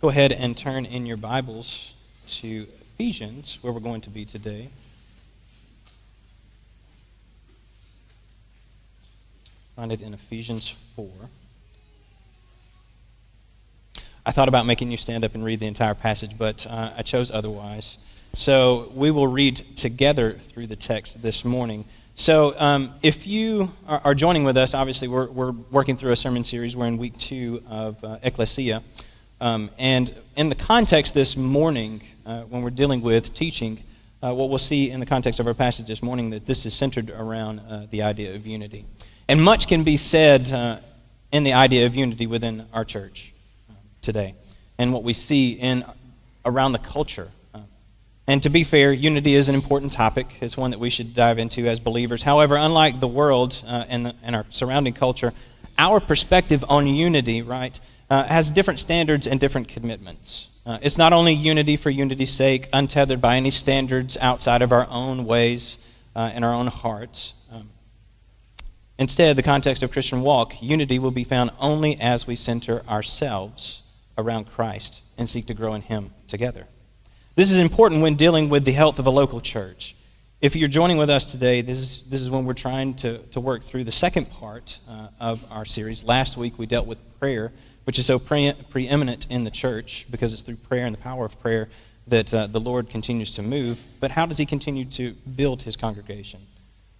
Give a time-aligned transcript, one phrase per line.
[0.00, 1.92] go ahead and turn in your Bibles
[2.26, 4.70] to Ephesians, where we're going to be today.
[9.76, 11.06] Find it in Ephesians 4.
[14.24, 17.02] I thought about making you stand up and read the entire passage, but uh, I
[17.02, 17.98] chose otherwise.
[18.32, 21.84] So we will read together through the text this morning.
[22.14, 26.44] So um, if you are, joining with us, obviously we're, we're, working through a sermon
[26.44, 26.74] series.
[26.74, 28.82] We're in week two of uh, Ekklesia.
[29.42, 33.82] Um, and in the context this morning, uh, when we're dealing with teaching,
[34.22, 36.74] uh, what we'll see in the context of our passage this morning, that this is
[36.74, 38.84] centered around uh, the idea of unity.
[39.28, 40.76] And much can be said uh,
[41.32, 43.32] in the idea of unity within our church
[43.70, 43.72] uh,
[44.02, 44.34] today,
[44.76, 45.84] and what we see in
[46.44, 47.28] around the culture.
[47.54, 47.60] Uh,
[48.26, 50.26] and to be fair, unity is an important topic.
[50.42, 52.22] It's one that we should dive into as believers.
[52.22, 55.32] However, unlike the world and, the, and our surrounding culture,
[55.80, 57.80] our perspective on unity, right,
[58.10, 60.50] uh, has different standards and different commitments.
[60.66, 64.86] Uh, it's not only unity for unity's sake, untethered by any standards outside of our
[64.90, 65.78] own ways
[66.14, 67.32] uh, and our own hearts.
[67.50, 67.70] Um,
[68.98, 73.82] instead, the context of Christian walk, unity will be found only as we center ourselves
[74.18, 76.66] around Christ and seek to grow in Him together.
[77.36, 79.96] This is important when dealing with the health of a local church.
[80.40, 83.40] If you're joining with us today, this is, this is when we're trying to, to
[83.40, 86.02] work through the second part uh, of our series.
[86.02, 87.52] Last week we dealt with prayer
[87.84, 91.24] which is so pre- preeminent in the church because it's through prayer and the power
[91.24, 91.68] of prayer
[92.06, 93.84] that uh, the Lord continues to move.
[94.00, 96.40] But how does He continue to build His congregation?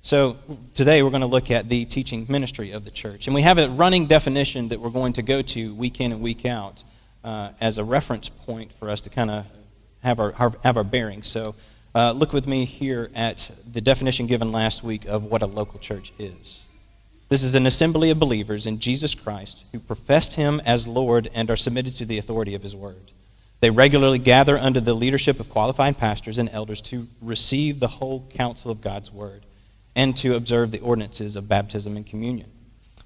[0.03, 0.37] So
[0.75, 3.27] today we're going to look at the teaching ministry of the church.
[3.27, 6.21] And we have a running definition that we're going to go to week in and
[6.21, 6.83] week out
[7.23, 9.47] uh, as a reference point for us to kind of
[10.03, 10.33] have our,
[10.65, 11.29] have our bearings.
[11.29, 11.55] So
[11.95, 15.79] uh, look with me here at the definition given last week of what a local
[15.79, 16.65] church is.
[17.29, 21.51] This is an assembly of believers in Jesus Christ who profess him as Lord and
[21.51, 23.13] are submitted to the authority of his word.
[23.61, 28.27] They regularly gather under the leadership of qualified pastors and elders to receive the whole
[28.31, 29.45] counsel of God's word
[29.95, 32.51] and to observe the ordinances of baptism and communion.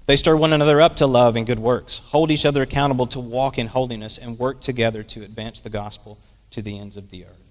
[0.05, 3.19] They stir one another up to love and good works, hold each other accountable to
[3.19, 6.19] walk in holiness, and work together to advance the gospel
[6.51, 7.44] to the ends of the earth.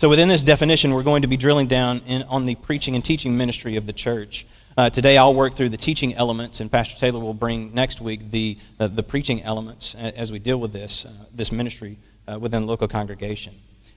[0.00, 3.04] So, within this definition, we're going to be drilling down in, on the preaching and
[3.04, 4.46] teaching ministry of the church.
[4.74, 8.30] Uh, today I'll work through the teaching elements, and Pastor Taylor will bring next week
[8.30, 12.66] the, uh, the preaching elements as we deal with this, uh, this ministry uh, within
[12.66, 13.52] local congregation.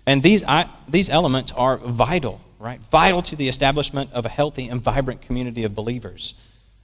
[0.05, 2.81] And these, I, these elements are vital, right?
[2.81, 6.33] Vital to the establishment of a healthy and vibrant community of believers.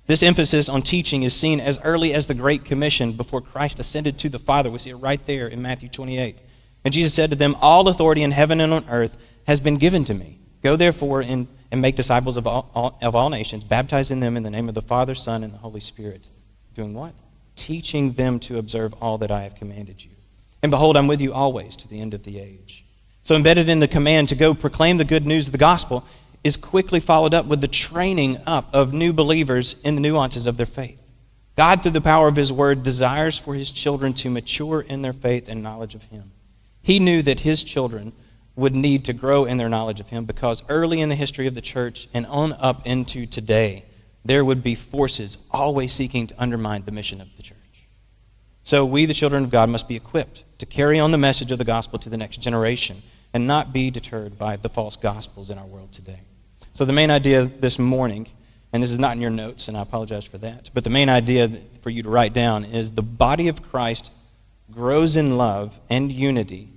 [0.07, 4.17] This emphasis on teaching is seen as early as the Great Commission before Christ ascended
[4.19, 4.71] to the Father.
[4.71, 6.37] We see it right there in Matthew 28.
[6.83, 9.17] And Jesus said to them, All authority in heaven and on earth
[9.47, 10.39] has been given to me.
[10.61, 14.43] Go therefore and and make disciples of all, all, of all nations, baptizing them in
[14.43, 16.27] the name of the Father, Son, and the Holy Spirit.
[16.73, 17.13] Doing what?
[17.55, 20.11] Teaching them to observe all that I have commanded you.
[20.63, 22.85] And behold, I'm with you always to the end of the age.
[23.23, 26.05] So, embedded in the command to go proclaim the good news of the gospel
[26.43, 30.57] is quickly followed up with the training up of new believers in the nuances of
[30.57, 31.05] their faith.
[31.55, 35.13] God, through the power of His Word, desires for His children to mature in their
[35.13, 36.31] faith and knowledge of Him.
[36.81, 38.13] He knew that His children
[38.59, 41.53] would need to grow in their knowledge of him because early in the history of
[41.53, 43.85] the church and on up into today,
[44.25, 47.57] there would be forces always seeking to undermine the mission of the church.
[48.63, 51.57] So we, the children of God, must be equipped to carry on the message of
[51.57, 53.01] the gospel to the next generation
[53.33, 56.19] and not be deterred by the false gospels in our world today.
[56.73, 58.27] So the main idea this morning,
[58.73, 61.07] and this is not in your notes, and I apologize for that, but the main
[61.07, 61.49] idea
[61.81, 64.11] for you to write down is the body of Christ
[64.71, 66.69] grows in love and unity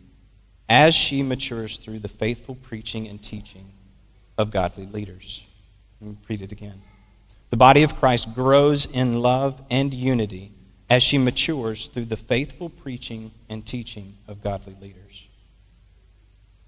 [0.69, 3.73] as she matures through the faithful preaching and teaching
[4.39, 5.45] of godly leaders.
[6.01, 6.83] Let me read it again.
[7.51, 10.53] The body of Christ grows in love and unity
[10.89, 15.27] as she matures through the faithful preaching and teaching of godly leaders.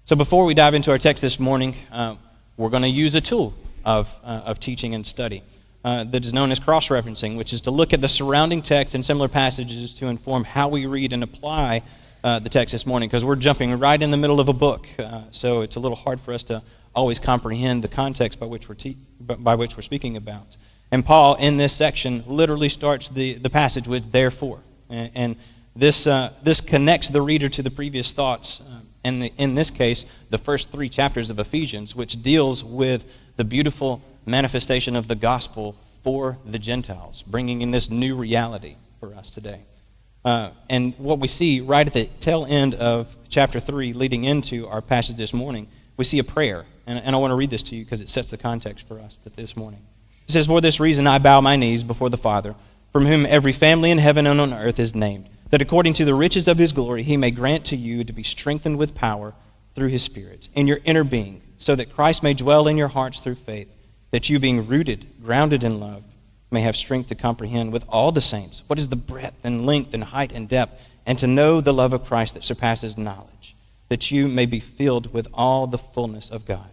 [0.03, 2.15] So, before we dive into our text this morning, uh,
[2.57, 5.41] we're going to use a tool of, uh, of teaching and study
[5.85, 8.95] uh, that is known as cross referencing, which is to look at the surrounding text
[8.95, 11.83] and similar passages to inform how we read and apply
[12.23, 14.87] uh, the text this morning because we're jumping right in the middle of a book.
[14.97, 16.63] Uh, so it's a little hard for us to
[16.95, 20.57] always comprehend the context by which we're, te- by which we're speaking about.
[20.89, 24.61] And Paul, in this section, literally starts the, the passage with therefore.
[24.89, 25.35] And, and
[25.75, 28.63] this, uh, this connects the reader to the previous thoughts.
[29.03, 33.43] In, the, in this case, the first three chapters of Ephesians, which deals with the
[33.43, 39.31] beautiful manifestation of the gospel for the Gentiles, bringing in this new reality for us
[39.31, 39.61] today.
[40.23, 44.67] Uh, and what we see right at the tail end of chapter 3, leading into
[44.67, 45.67] our passage this morning,
[45.97, 46.65] we see a prayer.
[46.87, 48.99] And, and I want to read this to you because it sets the context for
[48.99, 49.81] us this morning.
[50.27, 52.55] It says, For this reason I bow my knees before the Father,
[52.91, 56.15] from whom every family in heaven and on earth is named that according to the
[56.15, 59.33] riches of his glory he may grant to you to be strengthened with power
[59.73, 63.19] through his Spirit in your inner being, so that Christ may dwell in your hearts
[63.19, 63.73] through faith,
[64.15, 66.01] that you, being rooted, grounded in love,
[66.49, 69.93] may have strength to comprehend with all the saints what is the breadth and length
[69.93, 73.57] and height and depth, and to know the love of Christ that surpasses knowledge,
[73.89, 76.71] that you may be filled with all the fullness of God.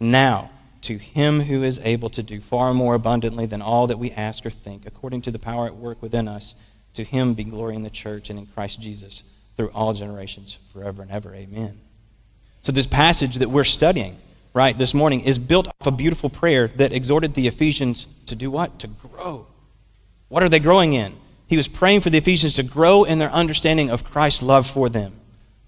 [0.00, 0.50] Now,
[0.80, 4.44] to him who is able to do far more abundantly than all that we ask
[4.44, 6.56] or think, according to the power at work within us,
[6.94, 9.22] to him be glory in the church and in Christ Jesus
[9.56, 11.32] through all generations, forever and ever.
[11.36, 11.78] Amen.
[12.62, 14.16] So, this passage that we're studying,
[14.54, 18.50] right, this morning is built off a beautiful prayer that exhorted the Ephesians to do
[18.50, 18.78] what?
[18.78, 19.46] To grow.
[20.28, 21.14] What are they growing in?
[21.46, 24.88] He was praying for the Ephesians to grow in their understanding of Christ's love for
[24.88, 25.12] them.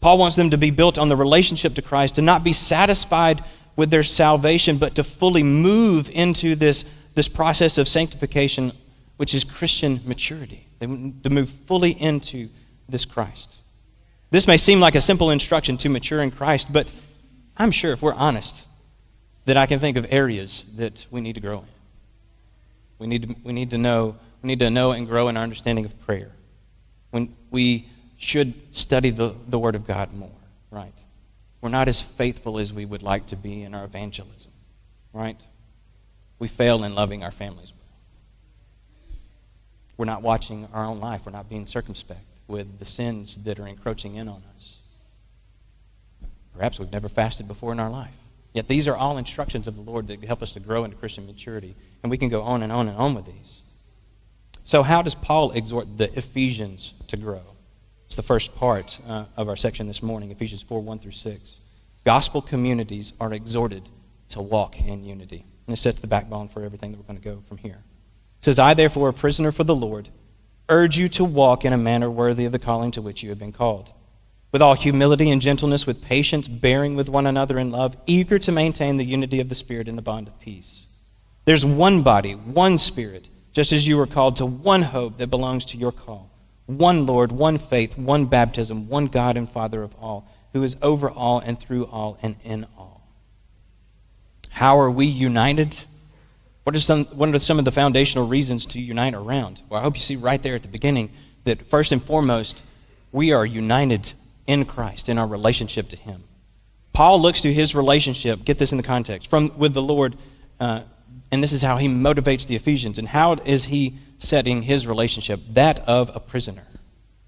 [0.00, 3.42] Paul wants them to be built on the relationship to Christ, to not be satisfied
[3.74, 6.84] with their salvation, but to fully move into this,
[7.14, 8.72] this process of sanctification,
[9.16, 10.66] which is Christian maturity.
[10.78, 12.48] They to move fully into
[12.88, 13.56] this Christ.
[14.30, 16.92] This may seem like a simple instruction to mature in Christ, but
[17.56, 18.66] I'm sure if we're honest,
[19.46, 21.64] that I can think of areas that we need to grow in.
[22.98, 25.42] We need to, we need to know we need to know and grow in our
[25.42, 26.30] understanding of prayer.
[27.10, 30.30] When we should study the, the Word of God more,
[30.70, 30.92] right?
[31.60, 34.52] We're not as faithful as we would like to be in our evangelism,
[35.12, 35.44] right?
[36.38, 37.72] We fail in loving our families
[39.96, 41.26] we're not watching our own life.
[41.26, 44.80] We're not being circumspect with the sins that are encroaching in on us.
[46.54, 48.14] Perhaps we've never fasted before in our life.
[48.56, 51.26] Yet these are all instructions of the Lord that help us to grow into Christian
[51.26, 51.76] maturity.
[52.02, 53.62] And we can go on and on and on with these.
[54.64, 57.42] So, how does Paul exhort the Ephesians to grow?
[58.06, 61.60] It's the first part uh, of our section this morning, Ephesians 4 1 through 6.
[62.04, 63.88] Gospel communities are exhorted
[64.30, 65.44] to walk in unity.
[65.66, 67.82] And this sets the backbone for everything that we're going to go from here
[68.46, 70.08] says, I, therefore, a prisoner for the Lord,
[70.68, 73.40] urge you to walk in a manner worthy of the calling to which you have
[73.40, 73.92] been called,
[74.52, 78.52] with all humility and gentleness, with patience, bearing with one another in love, eager to
[78.52, 80.86] maintain the unity of the Spirit in the bond of peace.
[81.44, 85.64] There's one body, one Spirit, just as you were called to one hope that belongs
[85.66, 86.30] to your call.
[86.66, 91.10] One Lord, one faith, one baptism, one God and Father of all, who is over
[91.10, 93.06] all and through all and in all.
[94.50, 95.84] How are we united?
[96.64, 99.62] What are, some, what are some of the foundational reasons to unite around?
[99.68, 101.10] Well, I hope you see right there at the beginning
[101.44, 102.64] that first and foremost,
[103.12, 104.14] we are united
[104.46, 106.24] in Christ, in our relationship to Him.
[106.96, 110.16] Paul looks to his relationship, get this in the context, from with the Lord,
[110.58, 110.80] uh,
[111.30, 112.98] and this is how he motivates the Ephesians.
[112.98, 115.40] And how is he setting his relationship?
[115.50, 116.62] That of a prisoner.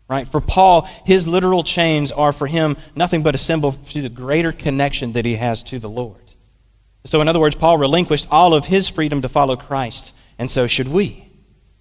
[0.09, 0.27] Right?
[0.27, 4.53] For Paul, his literal chains are for him nothing but a symbol to the greater
[4.53, 6.33] connection that he has to the Lord.
[7.05, 10.67] So, in other words, Paul relinquished all of his freedom to follow Christ, and so
[10.67, 11.29] should we.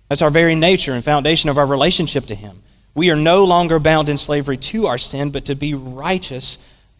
[0.10, 2.64] That's our very nature and foundation of our relationship to Him.
[2.98, 6.58] We are no longer bound in slavery to our sin, but to be righteous,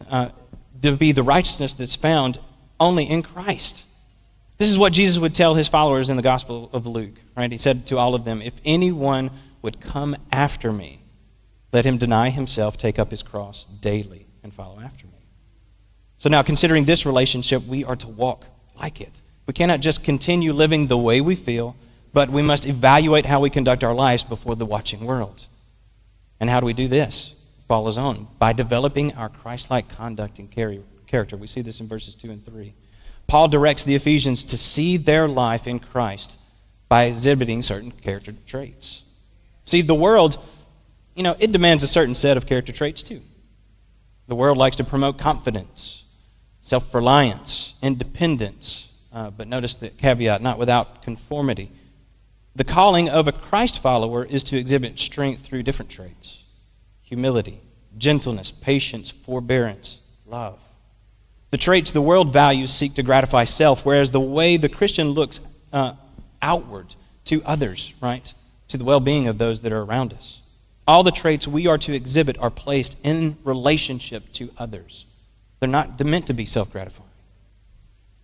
[0.08, 0.28] uh,
[0.80, 2.38] to be the righteousness that's found
[2.78, 3.84] only in Christ.
[4.58, 7.50] This is what Jesus would tell his followers in the Gospel of Luke, right?
[7.50, 11.00] He said to all of them, If anyone would come after me,
[11.72, 15.26] let him deny himself, take up his cross daily, and follow after me.
[16.16, 18.46] So now, considering this relationship, we are to walk
[18.78, 19.20] like it.
[19.46, 21.74] We cannot just continue living the way we feel,
[22.12, 25.48] but we must evaluate how we conduct our lives before the watching world.
[26.40, 27.34] And how do we do this?
[27.66, 31.36] Follows on by developing our Christ like conduct and character.
[31.36, 32.74] We see this in verses 2 and 3.
[33.26, 36.38] Paul directs the Ephesians to see their life in Christ
[36.88, 39.02] by exhibiting certain character traits.
[39.64, 40.38] See, the world,
[41.14, 43.20] you know, it demands a certain set of character traits too.
[44.28, 46.04] The world likes to promote confidence,
[46.62, 48.86] self reliance, independence.
[49.12, 51.70] Uh, but notice the caveat not without conformity.
[52.54, 56.44] The calling of a Christ follower is to exhibit strength through different traits
[57.02, 57.60] humility,
[57.96, 60.58] gentleness, patience, forbearance, love.
[61.50, 65.40] The traits the world values seek to gratify self, whereas the way the Christian looks
[65.72, 65.94] uh,
[66.42, 68.32] outward to others, right,
[68.68, 70.42] to the well being of those that are around us.
[70.86, 75.06] All the traits we are to exhibit are placed in relationship to others.
[75.60, 77.08] They're not meant to be self gratifying.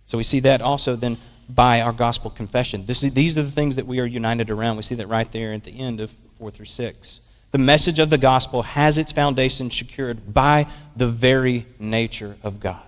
[0.05, 2.85] So we see that also then by our gospel confession.
[2.85, 4.77] This is, these are the things that we are united around.
[4.77, 7.21] We see that right there at the end of 4 through 6.
[7.51, 12.81] The message of the gospel has its foundation secured by the very nature of God.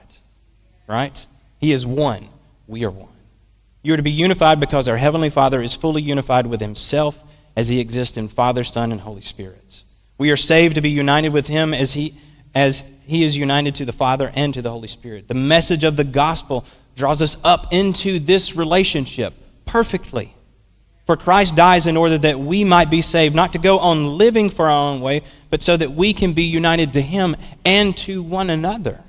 [0.87, 1.25] Right?
[1.59, 2.27] He is one.
[2.67, 3.09] We are one.
[3.81, 7.23] You are to be unified because our Heavenly Father is fully unified with Himself
[7.55, 9.83] as He exists in Father, Son, and Holy Spirit.
[10.17, 12.15] We are saved to be united with Him as He
[12.57, 15.27] as he is united to the Father and to the Holy Spirit.
[15.27, 19.35] The message of the gospel draws us up into this relationship
[19.65, 20.33] perfectly.
[21.05, 24.49] For Christ dies in order that we might be saved, not to go on living
[24.49, 25.21] for our own way,
[25.51, 29.03] but so that we can be united to Him and to one another.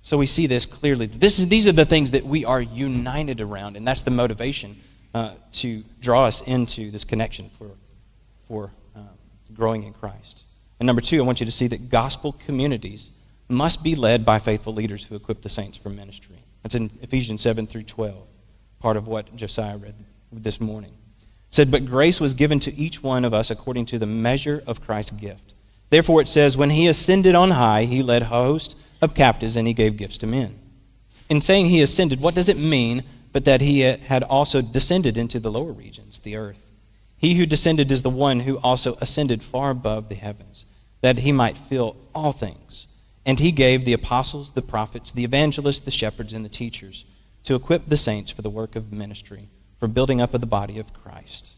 [0.00, 1.06] So we see this clearly.
[1.06, 4.80] This is, these are the things that we are united around, and that's the motivation
[5.14, 7.70] uh, to draw us into this connection for,
[8.48, 9.00] for uh,
[9.52, 10.45] growing in Christ.
[10.78, 13.10] And number two, I want you to see that gospel communities
[13.48, 16.36] must be led by faithful leaders who equip the saints for ministry.
[16.62, 18.26] That's in Ephesians 7 through 12,
[18.80, 19.94] part of what Josiah read
[20.32, 20.90] this morning.
[20.90, 24.62] It said, But grace was given to each one of us according to the measure
[24.66, 25.54] of Christ's gift.
[25.90, 29.66] Therefore it says, When he ascended on high, he led a host of captives and
[29.68, 30.58] he gave gifts to men.
[31.28, 35.38] In saying he ascended, what does it mean but that he had also descended into
[35.38, 36.65] the lower regions, the earth?
[37.18, 40.66] He who descended is the one who also ascended far above the heavens,
[41.00, 42.86] that he might fill all things.
[43.24, 47.04] And he gave the apostles, the prophets, the evangelists, the shepherds, and the teachers
[47.44, 50.78] to equip the saints for the work of ministry for building up of the body
[50.78, 51.52] of Christ.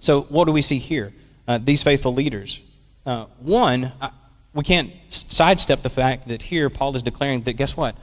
[0.00, 1.12] So, what do we see here?
[1.46, 2.60] Uh, these faithful leaders.
[3.04, 4.10] Uh, one, I,
[4.54, 7.96] we can't sidestep the fact that here Paul is declaring that guess what?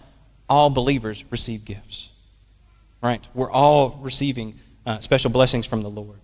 [0.50, 2.12] All believers receive gifts.
[3.02, 3.26] Right?
[3.34, 6.20] We're all receiving uh, special blessings from the Lord.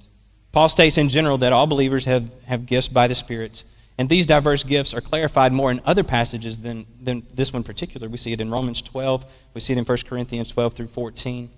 [0.56, 3.66] Paul states in general that all believers have, have gifts by the Spirit,
[3.98, 8.08] and these diverse gifts are clarified more in other passages than, than this one particular.
[8.08, 11.50] We see it in Romans 12, we see it in 1 Corinthians 12 through 14.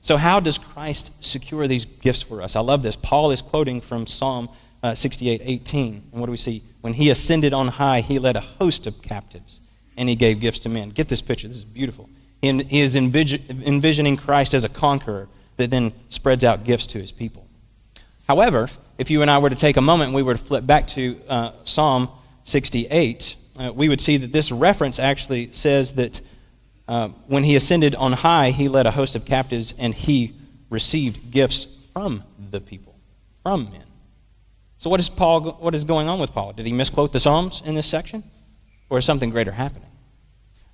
[0.00, 2.54] So, how does Christ secure these gifts for us?
[2.54, 2.94] I love this.
[2.94, 4.48] Paul is quoting from Psalm
[4.84, 6.10] uh, 68 18.
[6.12, 6.62] And what do we see?
[6.80, 9.60] When he ascended on high, he led a host of captives
[9.96, 10.90] and he gave gifts to men.
[10.90, 11.48] Get this picture.
[11.48, 12.08] This is beautiful.
[12.40, 17.47] He is envisioning Christ as a conqueror that then spreads out gifts to his people.
[18.28, 18.68] However,
[18.98, 20.86] if you and I were to take a moment and we were to flip back
[20.88, 22.10] to uh, Psalm
[22.44, 26.20] 68, uh, we would see that this reference actually says that
[26.86, 30.34] uh, when he ascended on high, he led a host of captives and he
[30.68, 32.94] received gifts from the people,
[33.42, 33.84] from men.
[34.76, 36.52] So, what is, Paul, what is going on with Paul?
[36.52, 38.22] Did he misquote the Psalms in this section?
[38.90, 39.88] Or is something greater happening?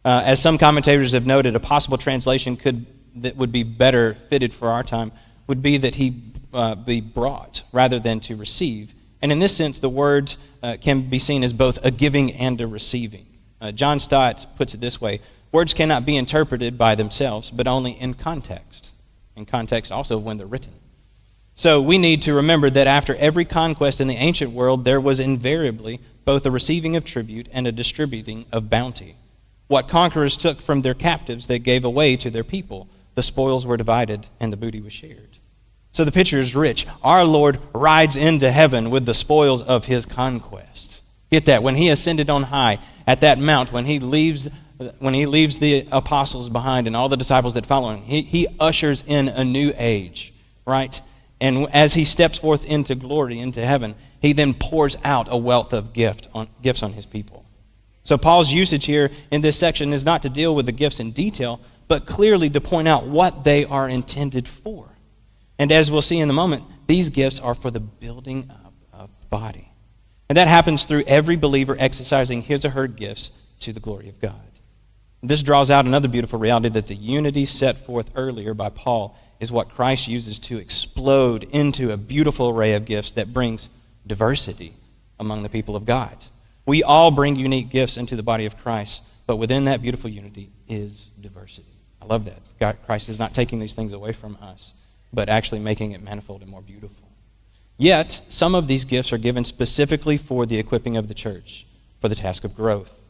[0.05, 4.53] Uh, as some commentators have noted, a possible translation could, that would be better fitted
[4.53, 5.13] for our time
[5.47, 6.11] would be that he
[6.55, 8.95] uh, be brought rather than to receive.
[9.21, 12.61] And in this sense, the word uh, can be seen as both a giving and
[12.61, 13.27] a receiving.
[13.61, 15.21] Uh, John Stott puts it this way
[15.53, 18.93] Words cannot be interpreted by themselves, but only in context.
[19.37, 20.73] In context also when they're written.
[21.55, 25.21] So we need to remember that after every conquest in the ancient world, there was
[25.21, 29.15] invariably both a receiving of tribute and a distributing of bounty.
[29.69, 32.89] What conquerors took from their captives, they gave away to their people.
[33.15, 35.34] The spoils were divided, and the booty was shared.
[35.95, 36.89] So the picture is rich.
[37.05, 41.03] Our Lord rides into heaven with the spoils of his conquest.
[41.31, 41.63] Get that.
[41.63, 44.49] When he ascended on high at that mount, when he leaves
[44.99, 48.49] when he leaves the apostles behind and all the disciples that follow him, he, he
[48.59, 50.35] ushers in a new age,
[50.67, 51.01] right?
[51.41, 55.73] And as he steps forth into glory, into heaven, he then pours out a wealth
[55.73, 57.45] of gift on, gifts on his people.
[58.03, 61.13] So Paul's usage here in this section is not to deal with the gifts in
[61.13, 64.94] detail, but clearly to point out what they are intended for.
[65.59, 69.11] And as we'll see in a moment, these gifts are for the building up of
[69.21, 69.71] the body.
[70.29, 73.31] And that happens through every believer exercising his or her gifts
[73.61, 74.35] to the glory of God.
[75.23, 79.51] This draws out another beautiful reality that the unity set forth earlier by Paul is
[79.51, 83.71] what Christ uses to explode into a beautiful array of gifts that brings
[84.07, 84.75] diversity
[85.19, 86.27] among the people of God.
[86.67, 90.51] We all bring unique gifts into the body of Christ, but within that beautiful unity
[90.69, 91.73] is diversity.
[92.01, 92.41] I love that.
[92.61, 94.75] God, Christ is not taking these things away from us,
[95.15, 97.09] but actually making it manifold and more beautiful.
[97.77, 101.67] Yet, some of these gifts are given specifically for the equipping of the church,
[102.01, 103.01] for the task of growth.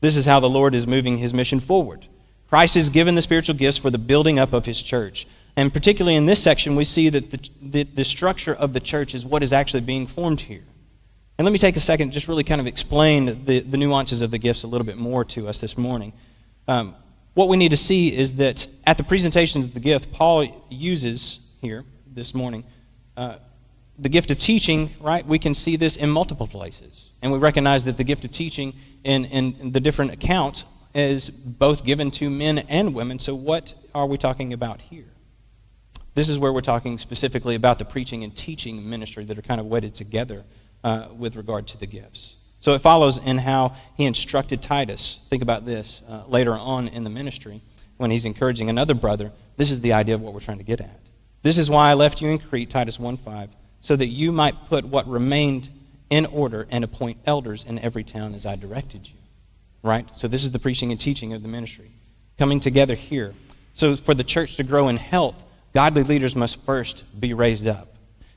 [0.00, 2.06] This is how the Lord is moving his mission forward.
[2.48, 5.26] Christ has given the spiritual gifts for the building up of his church.
[5.56, 9.14] And particularly in this section, we see that the, the, the, structure of the church
[9.14, 10.64] is what is actually being formed here.
[11.38, 14.30] And let me take a second just really kind of explain the, the nuances of
[14.30, 16.12] the gifts a little bit more to us this morning.
[16.68, 16.94] Um,
[17.34, 21.51] what we need to see is that at the presentations of the gift, Paul uses
[21.62, 22.64] here this morning
[23.16, 23.36] uh,
[23.98, 25.24] the gift of teaching, right?
[25.24, 27.12] We can see this in multiple places.
[27.22, 30.64] And we recognize that the gift of teaching in, in the different accounts
[30.94, 33.18] is both given to men and women.
[33.18, 35.06] So, what are we talking about here?
[36.14, 39.60] This is where we're talking specifically about the preaching and teaching ministry that are kind
[39.60, 40.44] of wedded together
[40.82, 42.36] uh, with regard to the gifts.
[42.60, 45.24] So, it follows in how he instructed Titus.
[45.30, 47.62] Think about this uh, later on in the ministry
[47.98, 49.32] when he's encouraging another brother.
[49.56, 51.00] This is the idea of what we're trying to get at.
[51.42, 54.66] This is why I left you in Crete, Titus 1 5, so that you might
[54.66, 55.68] put what remained
[56.08, 59.14] in order and appoint elders in every town as I directed you.
[59.82, 60.08] Right?
[60.16, 61.90] So, this is the preaching and teaching of the ministry
[62.38, 63.34] coming together here.
[63.74, 65.42] So, for the church to grow in health,
[65.74, 67.88] godly leaders must first be raised up.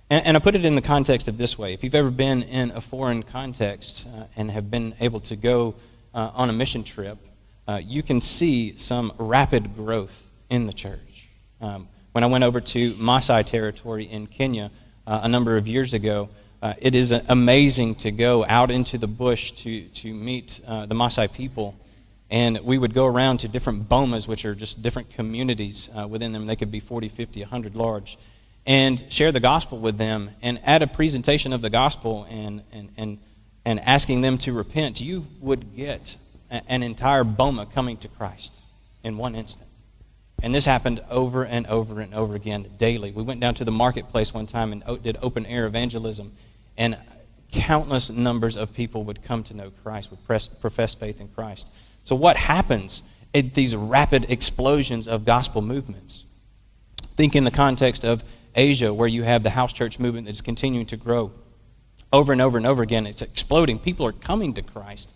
[0.10, 1.74] And, and, I put it in the context of this way.
[1.74, 5.76] If you've ever been in a foreign context uh, and have been able to go
[6.14, 7.18] uh, on a mission trip,
[7.68, 11.30] uh, you can see some rapid growth in the church.
[11.62, 14.72] Um, when I went over to Maasai territory in Kenya
[15.06, 16.30] uh, a number of years ago,
[16.62, 20.96] uh, it is amazing to go out into the bush to, to meet uh, the
[20.96, 21.76] Maasai people.
[22.32, 26.48] And we would go around to different bomas, which are just different communities within them.
[26.48, 28.18] They could be 40, 50, 100 large
[28.66, 30.30] and share the gospel with them.
[30.42, 33.18] And at a presentation of the gospel and, and, and,
[33.66, 36.16] and asking them to repent, you would get
[36.50, 38.62] an entire Boma coming to Christ
[39.04, 39.70] in one instant.
[40.44, 43.12] And this happened over and over and over again daily.
[43.12, 46.34] We went down to the marketplace one time and did open air evangelism,
[46.78, 46.98] and
[47.52, 51.72] countless numbers of people would come to know Christ, would profess faith in Christ.
[52.04, 56.26] So, what happens at these rapid explosions of gospel movements?
[57.16, 58.24] Think in the context of
[58.56, 61.32] Asia, where you have the house church movement that's continuing to grow
[62.12, 63.08] over and over and over again.
[63.08, 63.80] It's exploding.
[63.80, 65.14] People are coming to Christ.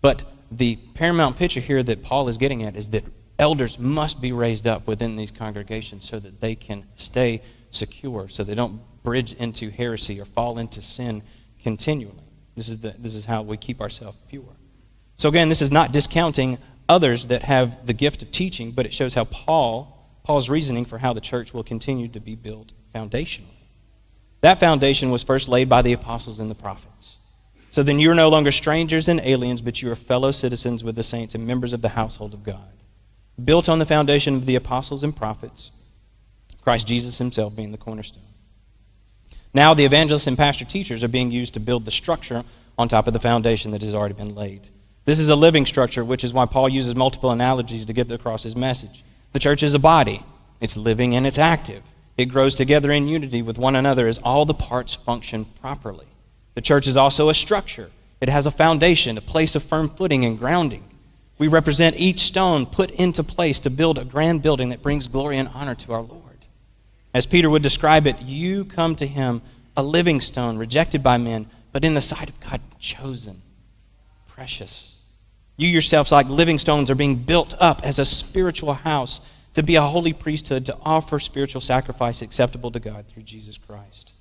[0.00, 3.04] But the paramount picture here that Paul is getting at is that
[3.38, 8.44] elders must be raised up within these congregations so that they can stay secure, so
[8.44, 11.22] they don't bridge into heresy or fall into sin
[11.62, 12.22] continually.
[12.54, 14.56] This is, the, this is how we keep ourselves pure.
[15.16, 18.94] So, again, this is not discounting others that have the gift of teaching, but it
[18.94, 23.44] shows how Paul Paul's reasoning for how the church will continue to be built foundationally.
[24.40, 27.18] That foundation was first laid by the apostles and the prophets.
[27.70, 30.96] So then you are no longer strangers and aliens, but you are fellow citizens with
[30.96, 32.72] the saints and members of the household of God,
[33.42, 35.70] built on the foundation of the apostles and prophets,
[36.62, 38.22] Christ Jesus himself being the cornerstone.
[39.52, 42.44] Now the evangelists and pastor teachers are being used to build the structure
[42.76, 44.68] on top of the foundation that has already been laid.
[45.04, 48.42] This is a living structure, which is why Paul uses multiple analogies to get across
[48.42, 49.04] his message.
[49.32, 50.24] The church is a body,
[50.60, 51.82] it's living and it's active.
[52.16, 56.06] It grows together in unity with one another as all the parts function properly.
[56.54, 60.24] The church is also a structure, it has a foundation, a place of firm footing
[60.24, 60.84] and grounding.
[61.38, 65.38] We represent each stone put into place to build a grand building that brings glory
[65.38, 66.22] and honor to our Lord.
[67.12, 69.42] As Peter would describe it, you come to him
[69.76, 73.42] a living stone, rejected by men, but in the sight of God, chosen,
[74.28, 74.96] precious.
[75.56, 79.20] You yourselves, like living stones, are being built up as a spiritual house
[79.54, 84.12] to be a holy priesthood to offer spiritual sacrifice acceptable to God through Jesus Christ.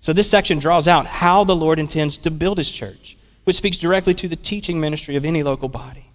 [0.00, 3.78] So, this section draws out how the Lord intends to build his church, which speaks
[3.78, 6.07] directly to the teaching ministry of any local body.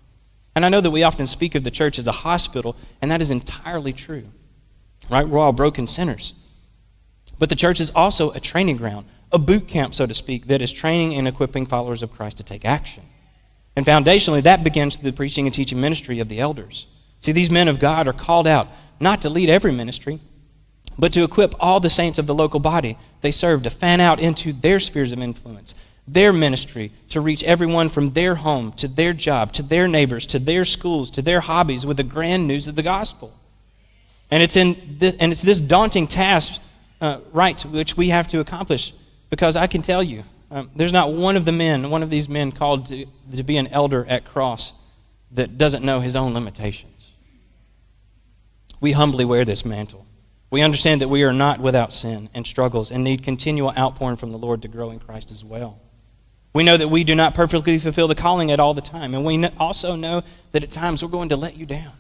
[0.55, 3.21] And I know that we often speak of the church as a hospital, and that
[3.21, 4.25] is entirely true.
[5.09, 5.27] Right?
[5.27, 6.33] We're all broken sinners.
[7.39, 10.61] But the church is also a training ground, a boot camp, so to speak, that
[10.61, 13.03] is training and equipping followers of Christ to take action.
[13.75, 16.87] And foundationally, that begins through the preaching and teaching ministry of the elders.
[17.19, 18.67] See, these men of God are called out
[18.99, 20.19] not to lead every ministry,
[20.97, 24.19] but to equip all the saints of the local body they serve to fan out
[24.19, 25.73] into their spheres of influence,
[26.07, 30.39] their ministry, to reach everyone from their home to their job, to their neighbors, to
[30.39, 33.33] their schools, to their hobbies with the grand news of the gospel.
[34.29, 36.61] And it's, in this, and it's this daunting task,
[36.99, 38.93] uh, right, which we have to accomplish
[39.29, 42.29] because I can tell you, um, there's not one of the men, one of these
[42.29, 44.73] men called to, to be an elder at Cross,
[45.31, 47.11] that doesn't know his own limitations.
[48.79, 50.05] We humbly wear this mantle.
[50.51, 54.31] We understand that we are not without sin and struggles and need continual outpouring from
[54.31, 55.79] the Lord to grow in Christ as well.
[56.53, 59.25] We know that we do not perfectly fulfill the calling at all the time, and
[59.25, 61.93] we also know that at times we're going to let you down.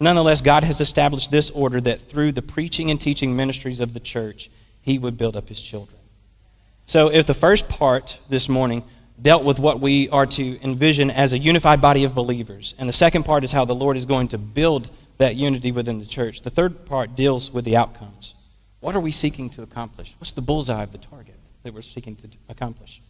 [0.00, 4.00] Nonetheless, God has established this order that through the preaching and teaching ministries of the
[4.00, 4.50] church,
[4.82, 5.98] He would build up His children.
[6.86, 8.82] So, if the first part this morning
[9.22, 12.92] dealt with what we are to envision as a unified body of believers, and the
[12.92, 16.42] second part is how the Lord is going to build that unity within the church,
[16.42, 18.34] the third part deals with the outcomes.
[18.80, 20.16] What are we seeking to accomplish?
[20.18, 23.02] What's the bullseye of the target that we're seeking to accomplish?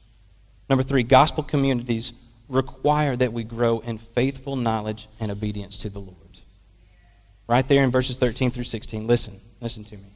[0.70, 2.14] Number three, gospel communities
[2.48, 6.16] require that we grow in faithful knowledge and obedience to the Lord.
[7.46, 9.06] Right there in verses 13 through 16.
[9.06, 10.14] Listen, listen to me.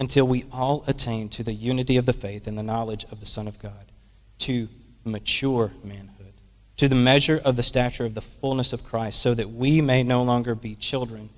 [0.00, 3.26] until we all attain to the unity of the faith and the knowledge of the
[3.26, 3.92] Son of God,
[4.38, 4.66] to
[5.04, 6.32] mature manhood,
[6.78, 10.02] to the measure of the stature of the fullness of Christ, so that we may
[10.02, 11.28] no longer be children,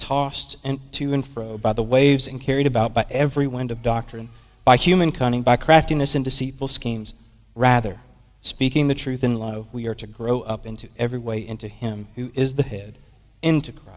[0.00, 4.28] tossed to and fro by the waves and carried about by every wind of doctrine,
[4.64, 7.14] by human cunning, by craftiness and deceitful schemes.
[7.54, 7.98] Rather,
[8.40, 12.08] speaking the truth in love, we are to grow up into every way into Him
[12.16, 12.98] who is the head,
[13.42, 13.90] into Christ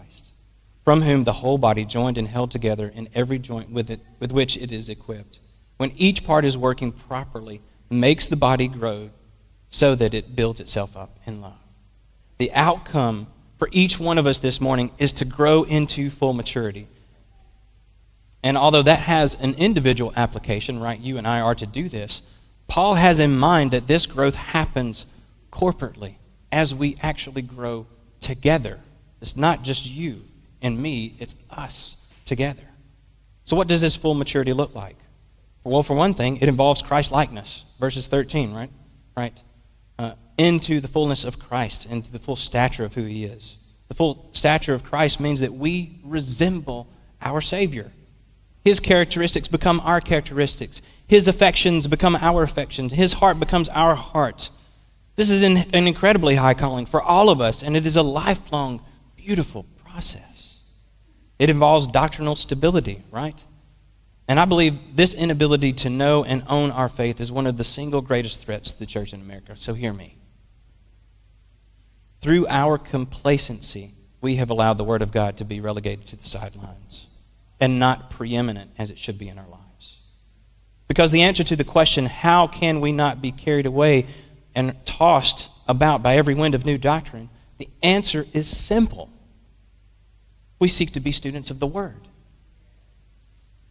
[0.83, 4.31] from whom the whole body, joined and held together in every joint with, it, with
[4.31, 5.39] which it is equipped,
[5.77, 9.09] when each part is working properly, makes the body grow
[9.69, 11.57] so that it builds itself up in love.
[12.37, 13.27] The outcome
[13.63, 16.85] for each one of us this morning is to grow into full maturity.
[18.43, 22.23] And although that has an individual application, right, you and I are to do this,
[22.67, 25.05] Paul has in mind that this growth happens
[25.49, 26.15] corporately
[26.51, 27.87] as we actually grow
[28.19, 28.81] together.
[29.21, 30.25] It's not just you
[30.61, 31.95] and me, it's us
[32.25, 32.67] together.
[33.45, 34.97] So, what does this full maturity look like?
[35.63, 37.63] Well, for one thing, it involves Christ likeness.
[37.79, 38.71] Verses 13, right?
[39.15, 39.41] Right.
[39.97, 43.57] Uh, into the fullness of Christ, into the full stature of who he is.
[43.87, 46.87] The full stature of Christ means that we resemble
[47.21, 47.91] our Savior.
[48.63, 50.81] His characteristics become our characteristics.
[51.07, 52.93] His affections become our affections.
[52.93, 54.49] His heart becomes our heart.
[55.15, 58.03] This is an, an incredibly high calling for all of us, and it is a
[58.03, 58.81] lifelong,
[59.15, 60.61] beautiful process.
[61.37, 63.43] It involves doctrinal stability, right?
[64.27, 67.63] And I believe this inability to know and own our faith is one of the
[67.63, 69.55] single greatest threats to the church in America.
[69.55, 70.15] So hear me.
[72.23, 76.23] Through our complacency, we have allowed the Word of God to be relegated to the
[76.23, 77.07] sidelines
[77.59, 79.99] and not preeminent as it should be in our lives.
[80.87, 84.05] Because the answer to the question, how can we not be carried away
[84.55, 89.09] and tossed about by every wind of new doctrine, the answer is simple.
[90.59, 92.07] We seek to be students of the Word.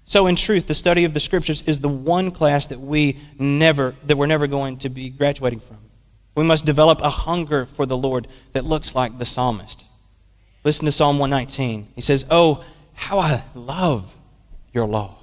[0.05, 3.95] So, in truth, the study of the Scriptures is the one class that we never,
[4.05, 5.79] that we're never going to be graduating from.
[6.35, 9.85] We must develop a hunger for the Lord that looks like the psalmist.
[10.64, 11.88] Listen to Psalm 119.
[11.95, 12.64] He says, Oh,
[12.95, 14.16] how I love
[14.73, 15.16] your law.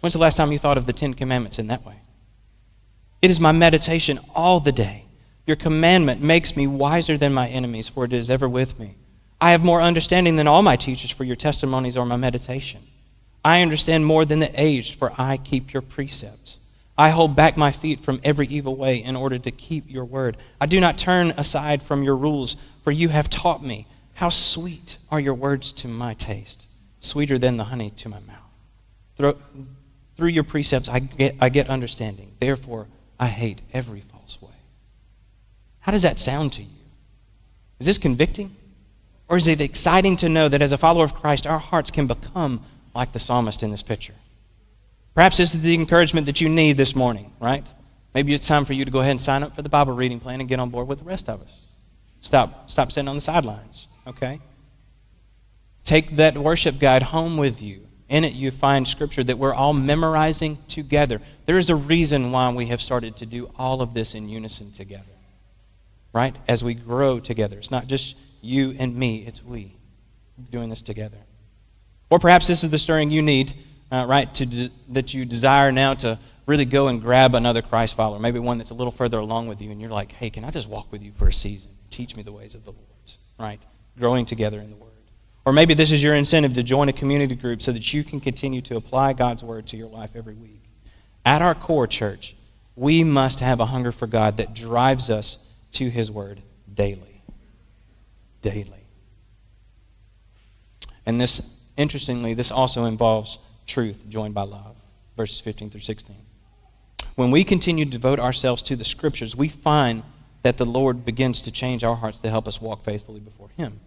[0.00, 1.96] When's the last time you thought of the Ten Commandments in that way?
[3.22, 5.04] It is my meditation all the day.
[5.46, 8.96] Your commandment makes me wiser than my enemies, for it is ever with me.
[9.40, 12.82] I have more understanding than all my teachers, for your testimonies are my meditation.
[13.44, 16.58] I understand more than the aged, for I keep your precepts.
[17.00, 20.36] I hold back my feet from every evil way in order to keep your word.
[20.60, 23.86] I do not turn aside from your rules, for you have taught me.
[24.12, 26.66] How sweet are your words to my taste,
[26.98, 28.52] sweeter than the honey to my mouth.
[29.16, 29.38] Through,
[30.14, 32.32] through your precepts, I get, I get understanding.
[32.38, 32.86] Therefore,
[33.18, 34.50] I hate every false way.
[35.78, 36.68] How does that sound to you?
[37.78, 38.54] Is this convicting?
[39.26, 42.06] Or is it exciting to know that as a follower of Christ, our hearts can
[42.06, 42.60] become
[42.94, 44.12] like the psalmist in this picture?
[45.14, 47.66] Perhaps this is the encouragement that you need this morning, right?
[48.14, 50.20] Maybe it's time for you to go ahead and sign up for the Bible reading
[50.20, 51.64] plan and get on board with the rest of us.
[52.20, 54.40] Stop, stop sitting on the sidelines, okay?
[55.84, 57.86] Take that worship guide home with you.
[58.08, 61.20] In it, you find scripture that we're all memorizing together.
[61.46, 64.72] There is a reason why we have started to do all of this in unison
[64.72, 65.04] together,
[66.12, 66.36] right?
[66.48, 67.56] As we grow together.
[67.56, 69.76] It's not just you and me, it's we
[70.50, 71.18] doing this together.
[72.10, 73.54] Or perhaps this is the stirring you need
[73.90, 77.96] uh, right, to de- that you desire now to really go and grab another Christ
[77.96, 80.44] follower, maybe one that's a little further along with you, and you're like, hey, can
[80.44, 81.70] I just walk with you for a season?
[81.90, 82.84] Teach me the ways of the Lord,
[83.38, 83.60] right?
[83.98, 84.90] Growing together in the Word.
[85.44, 88.20] Or maybe this is your incentive to join a community group so that you can
[88.20, 90.62] continue to apply God's Word to your life every week.
[91.24, 92.34] At our core, church,
[92.76, 95.38] we must have a hunger for God that drives us
[95.72, 97.22] to His Word daily.
[98.42, 98.86] Daily.
[101.06, 103.38] And this, interestingly, this also involves
[103.70, 104.76] truth joined by love.
[105.16, 106.16] Verses 15 through 16.
[107.16, 110.02] When we continue to devote ourselves to the scriptures, we find
[110.42, 113.80] that the Lord begins to change our hearts to help us walk faithfully before Him.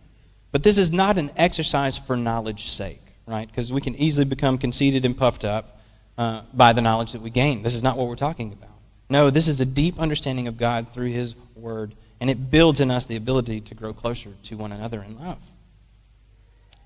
[0.51, 3.47] But this is not an exercise for knowledge's sake, right?
[3.47, 5.81] Because we can easily become conceited and puffed up
[6.17, 7.63] uh, by the knowledge that we gain.
[7.63, 8.69] This is not what we're talking about.
[9.09, 12.91] No, this is a deep understanding of God through His Word, and it builds in
[12.91, 15.39] us the ability to grow closer to one another in love.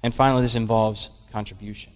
[0.01, 1.91] And finally, this involves contribution.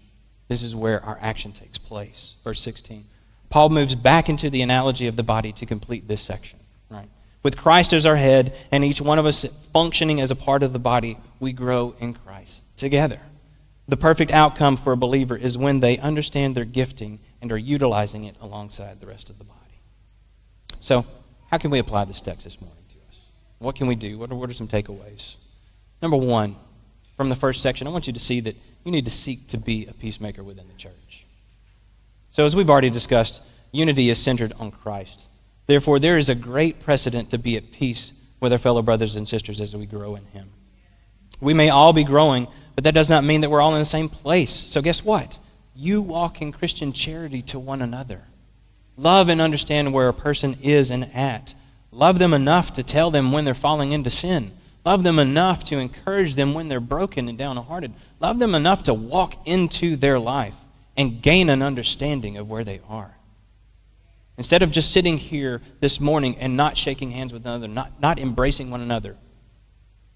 [0.51, 2.35] This is where our action takes place.
[2.43, 3.05] Verse 16.
[3.49, 6.59] Paul moves back into the analogy of the body to complete this section,
[6.89, 7.07] right?
[7.41, 10.73] With Christ as our head and each one of us functioning as a part of
[10.73, 13.21] the body, we grow in Christ together.
[13.87, 18.25] The perfect outcome for a believer is when they understand their gifting and are utilizing
[18.25, 19.79] it alongside the rest of the body.
[20.81, 21.05] So,
[21.49, 23.21] how can we apply this text this morning to us?
[23.59, 24.17] What can we do?
[24.17, 25.35] What are, what are some takeaways?
[26.01, 26.57] Number one,
[27.15, 29.57] from the first section, I want you to see that you need to seek to
[29.57, 31.25] be a peacemaker within the church.
[32.29, 33.41] So, as we've already discussed,
[33.71, 35.27] unity is centered on Christ.
[35.67, 39.27] Therefore, there is a great precedent to be at peace with our fellow brothers and
[39.27, 40.49] sisters as we grow in Him.
[41.39, 43.85] We may all be growing, but that does not mean that we're all in the
[43.85, 44.51] same place.
[44.51, 45.39] So, guess what?
[45.75, 48.21] You walk in Christian charity to one another.
[48.97, 51.53] Love and understand where a person is and at.
[51.91, 54.51] Love them enough to tell them when they're falling into sin.
[54.83, 57.93] Love them enough to encourage them when they're broken and downhearted.
[58.19, 60.55] Love them enough to walk into their life
[60.97, 63.15] and gain an understanding of where they are.
[64.37, 68.17] Instead of just sitting here this morning and not shaking hands with another, not, not
[68.17, 69.15] embracing one another,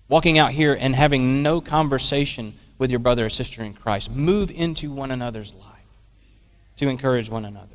[0.09, 4.09] walking out here and having no conversation with your brother or sister in Christ.
[4.09, 5.65] Move into one another's life
[6.77, 7.67] to encourage one another.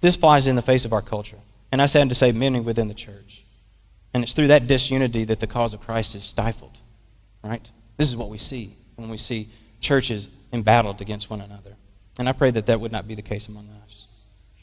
[0.00, 1.38] This flies in the face of our culture.
[1.70, 3.44] And I said to say many within the church.
[4.18, 6.76] And it's through that disunity that the cause of Christ is stifled.
[7.40, 7.70] Right?
[7.98, 11.76] This is what we see when we see churches embattled against one another.
[12.18, 14.08] And I pray that that would not be the case among us.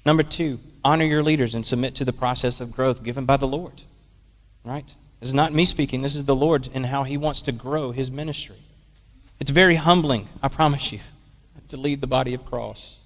[0.05, 3.47] Number two, honor your leaders and submit to the process of growth given by the
[3.47, 3.83] Lord.
[4.65, 4.93] Right?
[5.21, 6.01] This is not me speaking.
[6.01, 8.59] This is the Lord and how He wants to grow His ministry.
[9.39, 10.99] It's very humbling, I promise you,
[11.69, 12.97] to lead the body of cross.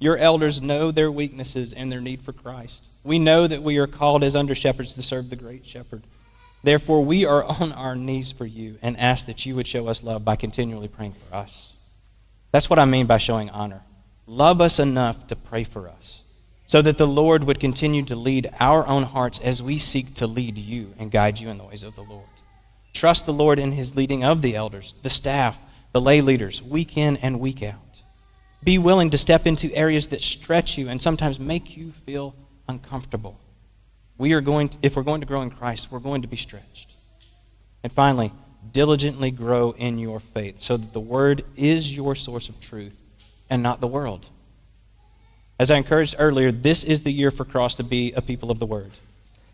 [0.00, 2.88] Your elders know their weaknesses and their need for Christ.
[3.04, 6.02] We know that we are called as under shepherds to serve the great shepherd.
[6.64, 10.02] Therefore, we are on our knees for you and ask that you would show us
[10.02, 11.74] love by continually praying for us.
[12.50, 13.82] That's what I mean by showing honor.
[14.26, 16.22] Love us enough to pray for us
[16.66, 20.26] so that the Lord would continue to lead our own hearts as we seek to
[20.26, 22.24] lead you and guide you in the ways of the Lord.
[22.94, 25.60] Trust the Lord in his leading of the elders, the staff,
[25.92, 27.89] the lay leaders, week in and week out.
[28.62, 32.34] Be willing to step into areas that stretch you and sometimes make you feel
[32.68, 33.38] uncomfortable.
[34.18, 36.36] We are going to, if we're going to grow in Christ, we're going to be
[36.36, 36.94] stretched.
[37.82, 38.32] And finally,
[38.72, 43.00] diligently grow in your faith so that the Word is your source of truth
[43.48, 44.28] and not the world.
[45.58, 48.58] As I encouraged earlier, this is the year for Cross to be a people of
[48.58, 48.92] the Word.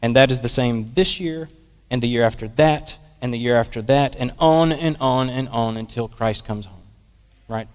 [0.02, 1.48] And that is the same this year
[1.90, 5.48] and the year after that and the year after that and on and on and
[5.48, 6.82] on until Christ comes home.
[7.48, 7.68] Right?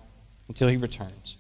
[0.52, 1.38] Until he returns.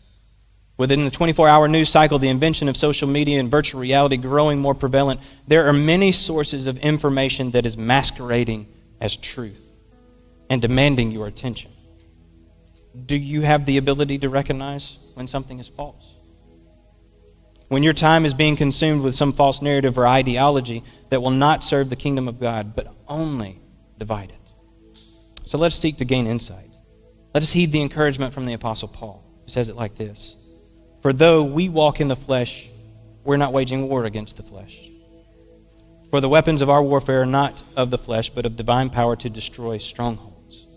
[0.78, 4.60] Within the 24 hour news cycle, the invention of social media and virtual reality growing
[4.60, 5.20] more prevalent,
[5.50, 8.68] there are many sources of information that is masquerading
[9.02, 9.70] as truth
[10.50, 11.72] and demanding your attention.
[13.06, 16.16] Do you have the ability to recognize when something is false?
[17.68, 21.66] When your time is being consumed with some false narrative or ideology that will not
[21.66, 23.60] serve the kingdom of God, but only
[23.98, 25.04] divide it.
[25.44, 26.71] So let's seek to gain insight.
[27.34, 30.36] Let us heed the encouragement from the Apostle Paul, who says it like this
[31.02, 32.70] for though we walk in the flesh,
[33.24, 34.90] we're not waging war against the flesh.
[36.12, 39.16] For the weapons of our warfare are not of the flesh, but of divine power
[39.16, 40.68] to destroy strongholds.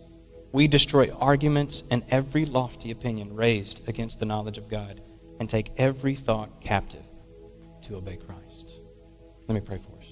[0.53, 5.01] We destroy arguments and every lofty opinion raised against the knowledge of God,
[5.40, 7.05] and take every thought captive
[7.83, 8.79] to obey Christ.
[9.47, 10.09] Let me pray for us.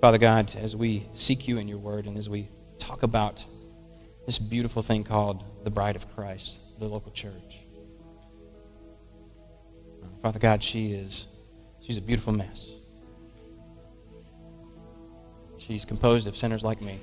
[0.00, 3.44] Father God, as we seek you in your word and as we talk about
[4.26, 7.58] this beautiful thing called the bride of Christ, the local church.
[10.22, 11.28] Father God, she is
[11.80, 12.70] she's a beautiful mess.
[15.58, 16.98] She's composed of sinners like me.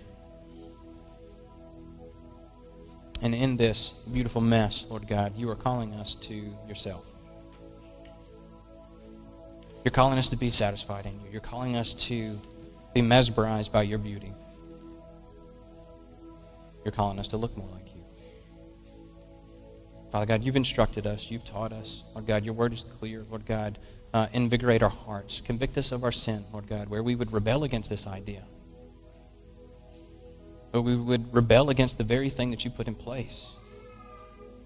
[3.21, 7.05] And in this beautiful mess, Lord God, you are calling us to yourself.
[9.83, 11.29] You're calling us to be satisfied in you.
[11.31, 12.39] You're calling us to
[12.93, 14.33] be mesmerized by your beauty.
[16.85, 18.03] You're calling us to look more like you.
[20.11, 22.03] Father God, you've instructed us, you've taught us.
[22.13, 23.25] Lord God, your word is clear.
[23.27, 23.79] Lord God,
[24.13, 25.41] uh, invigorate our hearts.
[25.41, 28.43] Convict us of our sin, Lord God, where we would rebel against this idea.
[30.71, 33.51] Where we would rebel against the very thing that you put in place.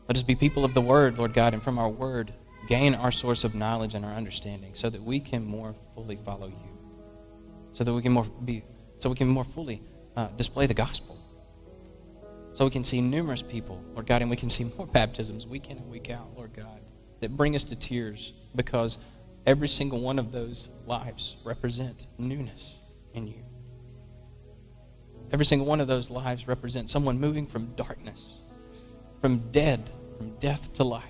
[0.10, 2.34] Let us be people of the word, Lord God, and from our word,
[2.67, 6.47] gain our source of knowledge and our understanding so that we can more fully follow
[6.47, 6.77] you.
[7.71, 8.63] So that we can more be
[8.97, 9.82] so we can more fully
[10.17, 11.18] uh, display the gospel
[12.60, 15.69] so we can see numerous people, Lord God, and we can see more baptisms week
[15.69, 16.82] in and week out, Lord God,
[17.22, 19.00] that bring us to tears because
[19.45, 22.76] every single one of those lives represent newness
[23.13, 23.45] in you.
[25.32, 28.39] Every single one of those lives represents someone moving from darkness,
[29.22, 31.06] from dead, from death to life.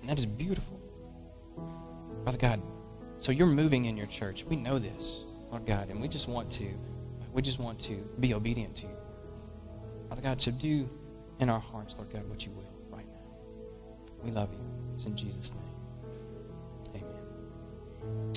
[0.00, 0.80] And that is beautiful.
[2.24, 2.60] Father God,
[3.18, 4.44] so you're moving in your church.
[4.44, 6.66] We know this, Lord God, and we just want to
[7.32, 8.99] we just want to be obedient to you.
[10.10, 10.90] Father God, do
[11.38, 13.30] in our hearts, Lord God, what you will right now.
[14.24, 14.58] We love you.
[14.92, 17.04] It's in Jesus' name.
[18.04, 18.32] Amen.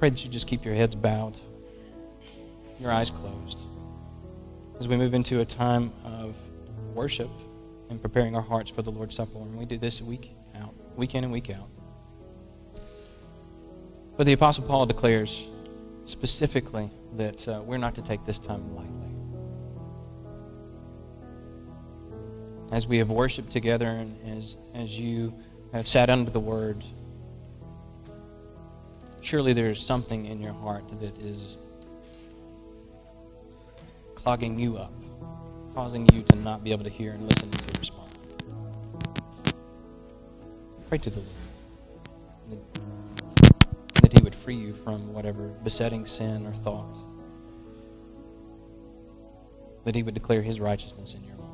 [0.00, 1.38] Pray that you just keep your heads bowed,
[2.80, 3.64] your eyes closed,
[4.80, 6.34] as we move into a time of
[6.94, 7.30] worship
[7.90, 9.38] and preparing our hearts for the Lord's Supper.
[9.38, 11.68] And we do this week out, week in and week out.
[14.16, 15.46] But the Apostle Paul declares
[16.06, 19.03] specifically that uh, we're not to take this time lightly.
[22.72, 25.34] As we have worshiped together and as, as you
[25.72, 26.84] have sat under the word,
[29.20, 31.58] surely there is something in your heart that is
[34.14, 34.92] clogging you up,
[35.74, 38.10] causing you to not be able to hear and listen to respond.
[40.88, 42.60] Pray to the Lord.
[44.02, 46.98] that He would free you from whatever besetting sin or thought,
[49.84, 51.53] that He would declare His righteousness in your life.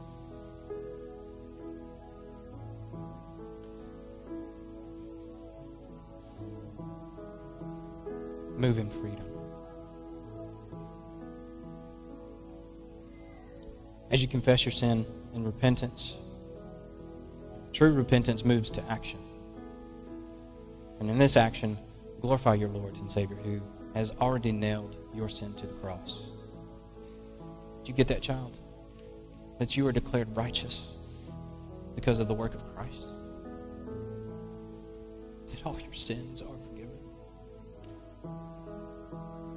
[8.61, 9.25] Move in freedom.
[14.11, 16.19] As you confess your sin in repentance,
[17.73, 19.19] true repentance moves to action.
[21.01, 21.79] And in this action,
[22.21, 23.63] glorify your Lord and Savior who
[23.95, 26.27] has already nailed your sin to the cross.
[27.79, 28.59] Did you get that, child?
[29.59, 30.87] That you are declared righteous
[31.95, 33.15] because of the work of Christ.
[35.47, 36.70] That all your sins are forgiven.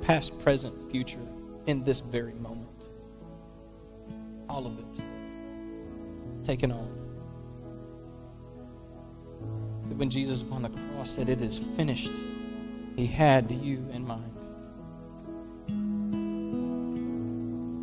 [0.04, 1.26] Past, present, future,
[1.66, 2.70] in this very moment
[4.54, 4.86] all of it
[6.44, 6.88] taken on.
[9.90, 12.12] That when Jesus upon the cross said, It is finished,
[12.96, 14.30] he had you in mind.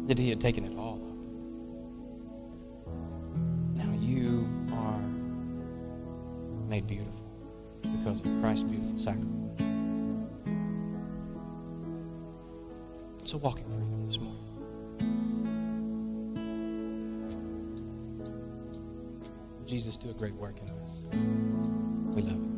[0.09, 1.17] That he had taken it all up.
[3.85, 5.01] Now you are
[6.69, 7.27] made beautiful
[7.83, 9.40] because of Christ's beautiful sacrifice.
[13.31, 14.43] So walk in freedom this morning.
[19.67, 20.75] Jesus, do a great work in us.
[22.17, 22.50] We love you.